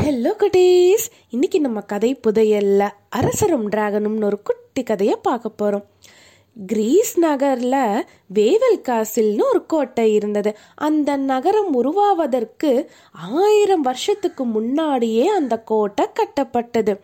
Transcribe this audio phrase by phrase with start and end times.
[0.00, 2.88] Hello குட்டீஸ் இன்னைக்கு நம்ம கதை புதையல்ல.
[3.08, 5.84] அரசரும் டிராகனும்னு ஒரு குட்டி கதையை பார்க்க போகிறோம்
[6.66, 10.56] கிரீஸ் நகரில் வேவல் காசில்னு ஒரு கோட்டை இருந்தது.
[10.74, 16.98] அந்த நகரம் உருவாவதற்கு ஆயிரம் வருஷத்துக்கு முன்னாடியே அந்த கோட்டை கட்டப்பட்டது.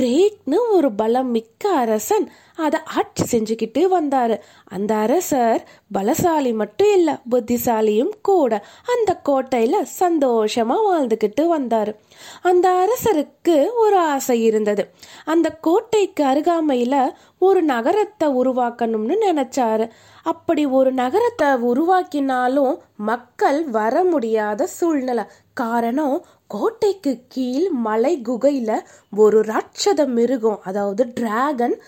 [0.00, 4.40] கிரேக்னு ஒரு பலம் மிக்க அரசன் அதை ஆட்சி செஞ்சுக்கிட்டு வந்தாரு.
[4.64, 11.94] அந்த அரசர் பலசாலி மட்டும் இல்லை புத்திசாலியும் கூட அந்த கோட்டையில் சந்தோஷமா வாழ்ந்துக்கிட்டு வந்தாரு.
[12.42, 14.90] அந்த அரசருக்கு ஒரு ஆசை இருந்தது.
[15.24, 19.90] அந்த கோட்டைக்கு அருகாமையில் ஒரு நகரத்தை உருவாக்கணும்னு நினைச்சாரு.
[20.22, 25.24] அப்படி ஒரு நகரத்தை உருவாக்கினாலும் மக்கள் வர முடியாத சூழ்நிலை.
[25.54, 28.80] காரணம் கோட்டைக்கு கீழ் மலை குகையில
[29.16, 31.82] ஒரு ராட்சத மிருகம் அதாவது டிராகன்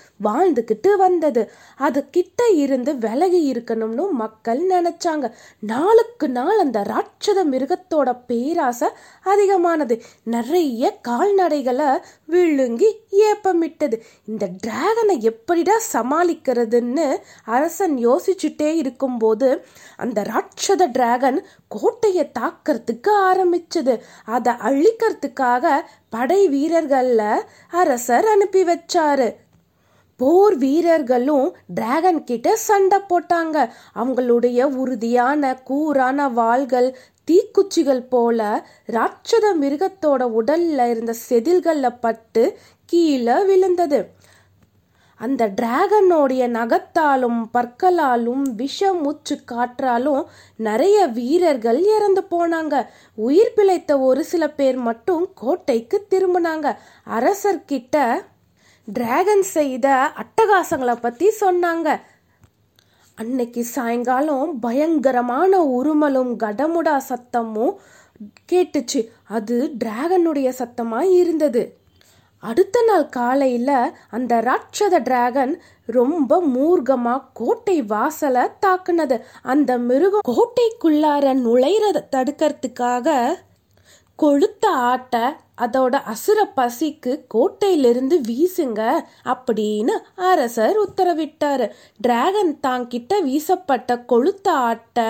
[0.54, 1.50] வாழ்ந்துக்கிட்டு வந்தது.
[1.76, 5.30] அது கிட்ட இருந்து விலகி இருக்கணும்னு மக்கள் நினைச்சாங்க.
[5.58, 8.88] நாளுக்கு நாள் அந்த ராட்சத மிருகத்தோட பேராசை
[9.22, 10.02] அதிகமானது.
[10.24, 14.02] நிறைய கால்நடைகளை விழுங்கி ஏப்பமிட்டது.
[14.24, 19.64] இந்த டிராகனை எப்படிடா சமாளிக்கிறதுன்னு அரசன் யோசிச்சுட்டே இருக்கும்போது
[19.96, 24.00] அந்த ராட்சத டிராகன் கோட்டையை தாக்கிறதுக்கு ஆரம்பிச்சது.
[24.24, 29.34] அதை அழிக்கிறதுக்காக படை வீரர்களில் அரசர் அனுப்பி வச்சாரு.
[30.16, 33.70] போர் வீரர்களும் டிராகன் கிட்ட சண்டை போட்டாங்க.
[33.94, 36.96] அவங்களுடைய உறுதியான கூரான வாள்கள்
[37.30, 44.22] தீக்குச்சிகள் போல ராட்சத மிருகத்தோட உடல்ல இருந்த செதில்கள்ல பட்டு கீழே விழுந்தது.
[45.16, 50.26] அந்த டிராகனோடைய நகத்தாலும் பற்களாலும் விஷ மூச்சு காற்றாலும்
[50.56, 52.86] நிறைய வீரர்கள் இறந்து போனாங்க.
[53.14, 56.76] உயிர் பிழைத்த ஒரு சில பேர் மட்டும் கோட்டைக்கு திரும்பினாங்க.
[57.10, 58.24] அரசர்கிட்ட
[58.88, 59.86] டிராகன் செய்த
[60.22, 61.88] அட்டகாசங்களை பற்றி சொன்னாங்க.
[63.14, 67.74] அன்னைக்கு சாயங்காலம் பயங்கரமான உருமலும் கடமுடா சத்தமும்
[68.52, 69.00] கேட்டுச்சு.
[69.28, 71.62] அது டிராகனுடைய சத்தமாக இருந்தது.
[72.42, 75.52] அடுத்த நாள் காலையில் அந்த ராட்சத டிராகன்
[75.86, 79.18] ரொம்ப மூர்க்கமாக கோட்டை வாசலை தாக்குனது.
[79.42, 83.08] அந்த மிருகம் கோட்டைக்குள்ளார நுழைறத தடுக்கிறதுக்காக
[84.22, 85.20] கொழுத்த ஆட்டை
[85.62, 91.70] அதோட அசுர பசிக்கு கோட்டையிலிருந்து வீசுங்க அப்படின்னு அரசர் உத்தரவிட்டார்.
[92.00, 95.04] டிராகன் தாங்கிட்ட வீசப்பட்ட கொழுத்த ஆட்டை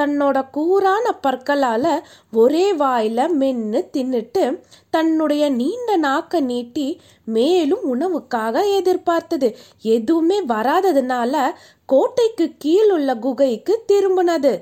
[0.00, 9.56] தன்னோட கூரான பற்களால் ஒரே வாயில் மென்னு தின்னுட்டு தன்னுடைய நீண்ட நாக்க நீட்டி மேலும் உணவுக்காக எதிர்பார்த்தது.
[9.80, 11.50] எதுவுமே வராததுனால
[11.86, 14.58] கோட்டைக்கு கீழ் உள்ள குகைக்கு திரும்பினது.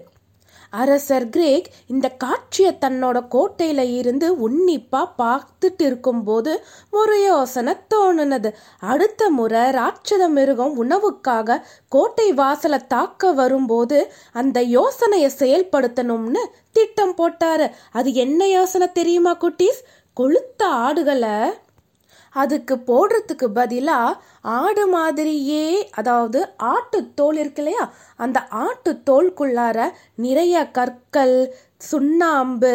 [0.71, 8.53] அரசர் கிரேக் இந்த காட்சியை தன்னோட கோட்டையில இருந்து உன்னிப்பா பார்த்துட்டு இருக்கும்போது ஒரு யோசனை தோணுனது.
[8.79, 17.71] அடுத்த முறை ராட்சத மிருகம் உணவுக்காக கோட்டை வாசலை தாக்க வரும்போது அந்த யோசனையை செயல்படுத்தணும்னு திட்டம் போட்டாரு.
[17.93, 19.81] அது என்ன யோசனை தெரியுமா குட்டீஸ்?
[20.21, 21.53] கொளுத்த ஆடுகளை
[22.43, 24.21] அதுக்கு போடுறதுக்கு பதிலாக
[24.59, 26.41] ஆடு மாதிரியே அதாவது
[26.73, 27.85] ஆட்டு தோல் இருக்கு இல்லையா?
[28.17, 29.79] அந்த ஆட்டு தோல்குள்ளார
[30.17, 31.37] நிறைய கற்கள்
[31.91, 32.75] சுண்ணாம்பு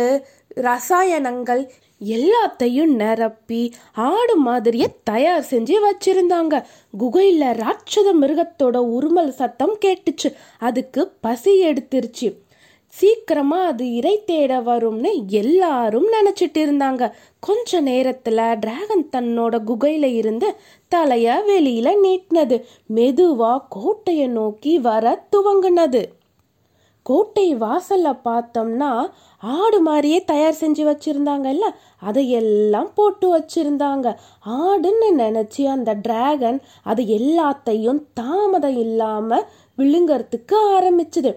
[0.61, 1.63] ரசாயனங்கள்
[2.01, 3.61] எல்லாத்தையும் நிரப்பி
[4.05, 6.55] ஆடு மாதிரியே தயார் செஞ்சு வச்சிருந்தாங்க.
[6.97, 10.29] குகையில் ராட்சத மிருகத்தோட உருமல் சத்தம் கேட்டுச்சு.
[10.59, 12.29] அதுக்கு பசி எடுத்துருச்சு.
[12.91, 17.11] சீக்கிரமா அது இறை தேட வரும்னு எல்லாரும் நினைச்சிட்டு இருந்தாங்க.
[17.39, 20.55] கொஞ்ச நேரத்துல டிராகன் தன்னோட குகையில இருந்து
[20.95, 22.57] தலைய வெளியில நீட்டினது.
[22.95, 26.01] மெதுவா கோட்டையை நோக்கி வர துவங்கினது.
[27.03, 28.89] கோட்டை வாசல்ல பார்த்தோம்னா
[29.41, 31.67] ஆடு மாதிரியே தயார் செஞ்சு வச்சிருந்தாங்கல்ல
[31.99, 34.07] அதையெல்லாம் போட்டு வச்சிருந்தாங்க.
[34.49, 39.39] ஆடுன்னு நினைச்சு அந்த டிராகன் அது எல்லாத்தையும் தாமதம் இல்லாம
[39.77, 41.31] விழுங்கறதுக்கு ஆரம்பிச்சுது.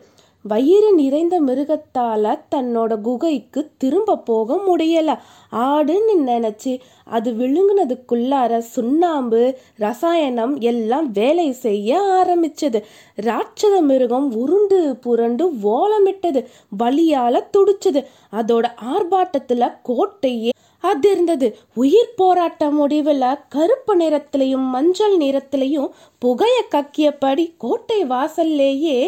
[0.49, 5.19] வயிறு நிறைந்த மிருகத்தால தன்னோட குகைக்கு திரும்ப போக முடியல.
[5.53, 6.73] ஆடுன்னு நினைச்சு
[7.05, 12.83] அது விழுங்கினதுக்குள்ளார சுண்ணாம்பு ரசாயனம் எல்லாம் வேலை செய்ய ஆரம்பிச்சது.
[13.23, 16.47] ராட்சத மிருகம் உருண்டு புரண்டு ஓலமிட்டது
[16.79, 18.05] வலியால துடிச்சது.
[18.33, 20.53] அதோட ஆர்ப்பாட்டத்துல கோட்டையே
[20.85, 28.99] அதிர்ந்தது உயிர் போராட்ட முடிவில் கருப்பு நிறத்திலையும் மஞ்சள் நிறத்திலையும் புகைய கக்கியபடி கோட்டை வாசல்லேயே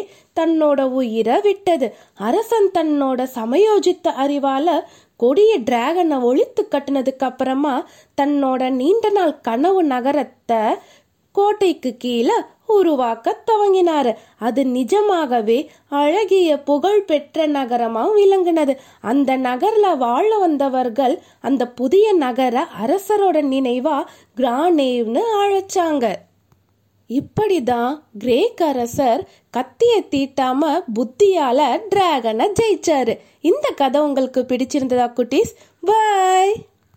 [0.40, 1.94] தன்னோட உயிரை விட்டது.
[2.14, 4.80] அரசன் தன்னோட சமயோஜித்த அறிவால
[5.16, 7.74] கொடிய டிராகனை ஒழித்து கட்டினதுக்கு அப்புறமா
[8.20, 10.60] தன்னோட நீண்ட நாள் கனவு நகரத்தை
[11.36, 12.36] கோட்டைக்கு கீழே
[12.66, 14.12] உருவாக்க துவங்கினாரு.
[14.38, 15.58] அது நிஜமாகவே
[15.98, 18.74] அழகிய புகழ் பெற்ற நகரமா விளங்கினது.
[19.00, 23.98] அந்த நகரில் வாழ வந்தவர்கள் அந்த புதிய நகர அரசரோட நினைவா
[24.36, 26.14] கிரானேவ்னு அழைச்சாங்க.
[27.08, 29.22] இப்படிதான் கிரேக் அரசர்
[29.56, 30.62] கத்திய தீட்டாம
[30.94, 31.60] புத்தியால
[31.94, 33.14] டிராகனை ஜெயிச்சாரு.
[33.50, 35.52] இந்த கதை உங்களுக்கு பிடிச்சிருந்ததா குட்டீஸ்?
[35.80, 36.54] பாய்